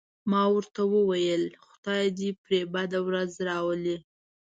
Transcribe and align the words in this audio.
ما 0.31 0.43
ورته 0.55 0.81
وویل: 0.95 1.43
خدای 1.67 2.05
دې 2.17 2.29
پرې 2.43 2.59
بده 2.73 2.99
ورځ 3.07 3.31
راولي. 3.47 3.97